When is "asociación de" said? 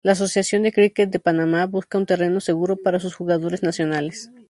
0.13-0.71